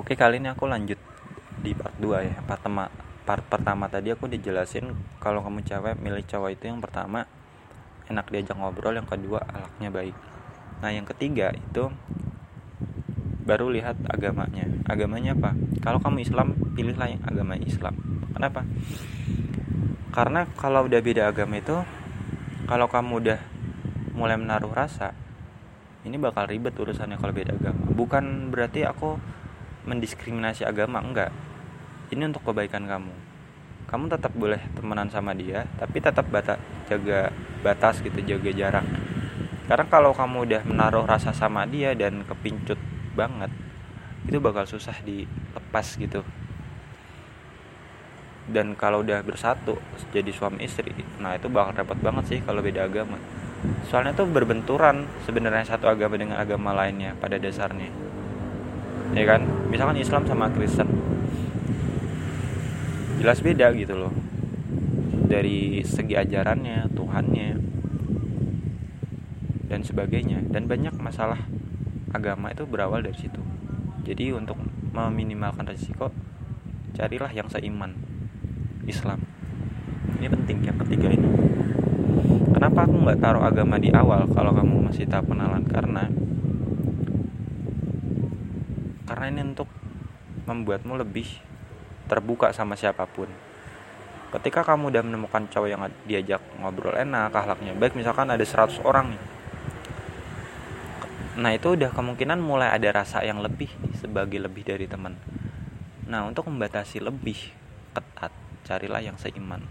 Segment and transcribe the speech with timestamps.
[0.00, 0.96] Oke kali ini aku lanjut
[1.60, 2.40] di part 2 ya.
[2.48, 2.88] Part, tema,
[3.28, 7.28] part pertama tadi aku dijelasin kalau kamu cewek milih cowok itu yang pertama
[8.08, 10.16] enak diajak ngobrol yang kedua alaknya baik.
[10.80, 11.92] Nah yang ketiga itu
[13.44, 14.72] baru lihat agamanya.
[14.88, 15.52] Agamanya apa?
[15.84, 17.92] Kalau kamu Islam pilihlah yang agama Islam.
[18.32, 18.64] Kenapa?
[20.16, 21.76] Karena kalau udah beda agama itu
[22.64, 23.40] kalau kamu udah
[24.16, 25.12] mulai menaruh rasa
[26.08, 27.84] ini bakal ribet urusannya kalau beda agama.
[27.92, 29.20] Bukan berarti aku
[29.90, 31.34] mendiskriminasi agama enggak.
[32.14, 33.10] Ini untuk kebaikan kamu.
[33.90, 36.54] Kamu tetap boleh temenan sama dia tapi tetap bata,
[36.86, 37.34] jaga
[37.66, 38.86] batas gitu jaga jarak.
[39.66, 42.78] Karena kalau kamu udah menaruh rasa sama dia dan kepincut
[43.18, 43.50] banget
[44.30, 46.22] itu bakal susah dilepas gitu.
[48.50, 49.78] Dan kalau udah bersatu
[50.14, 50.90] jadi suami istri
[51.22, 53.18] nah itu bakal repot banget sih kalau beda agama.
[53.90, 58.09] Soalnya tuh berbenturan sebenarnya satu agama dengan agama lainnya pada dasarnya
[59.14, 59.42] ya kan?
[59.68, 60.88] Misalkan Islam sama Kristen.
[63.20, 64.12] Jelas beda gitu loh.
[65.30, 67.48] Dari segi ajarannya Tuhannya
[69.70, 70.42] dan sebagainya.
[70.50, 71.38] Dan banyak masalah
[72.10, 73.38] agama itu berawal dari situ.
[74.02, 74.58] Jadi untuk
[74.90, 76.10] meminimalkan resiko
[76.96, 77.94] carilah yang seiman.
[78.88, 79.22] Islam.
[80.18, 81.28] Ini penting yang ketiga ini.
[82.50, 86.10] Kenapa aku nggak taruh agama di awal kalau kamu masih tak kenalan karena
[89.10, 89.66] karena ini untuk
[90.46, 91.26] membuatmu lebih
[92.06, 93.26] terbuka sama siapa pun.
[94.30, 99.10] Ketika kamu udah menemukan cowok yang diajak ngobrol enak akhlaknya baik misalkan ada 100 orang
[99.10, 99.22] nih.
[101.42, 103.66] Nah itu udah kemungkinan mulai ada rasa yang lebih
[103.98, 105.18] sebagai lebih dari teman.
[106.06, 107.50] Nah untuk membatasi lebih
[107.90, 108.30] ketat
[108.62, 109.66] carilah yang seiman.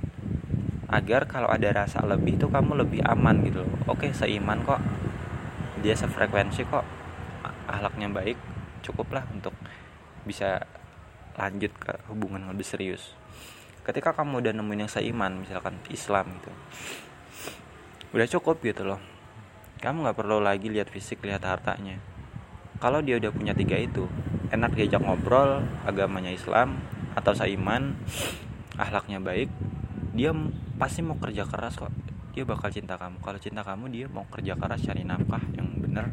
[0.92, 3.72] Agar kalau ada rasa lebih itu kamu lebih aman gitu loh.
[3.88, 4.84] Oke seiman kok.
[5.80, 6.84] Dia sefrekuensi kok.
[7.72, 9.56] Ahlaknya baik cukuplah untuk
[10.24, 10.64] bisa
[11.40, 13.16] lanjut ke hubungan lebih serius.
[13.86, 16.52] Ketika kamu udah nemuin yang seiman misalkan Islam gitu
[18.10, 19.00] udah cukup gitu loh.
[19.80, 22.02] Kamu nggak perlu lagi lihat fisik lihat hartanya.
[22.84, 24.10] Kalau dia udah punya tiga itu
[24.52, 26.82] enak diajak ngobrol agamanya Islam
[27.14, 27.96] atau seiman
[28.80, 29.52] ahlaknya baik
[30.16, 30.34] dia
[30.82, 31.94] pasti mau kerja keras kok.
[32.36, 33.20] Dia bakal cinta kamu.
[33.24, 36.12] Kalau cinta kamu dia mau kerja keras cari nafkah yang bener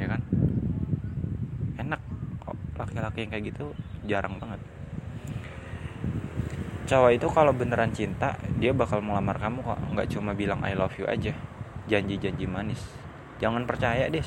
[0.00, 0.22] ya kan
[3.00, 3.66] laki-laki yang kayak gitu
[4.04, 4.60] jarang banget.
[6.84, 9.80] Cowok itu kalau beneran cinta dia bakal melamar kamu kok.
[9.96, 11.32] Nggak cuma bilang I love you aja.
[11.88, 12.82] Janji-janji manis.
[13.40, 14.20] Jangan percaya deh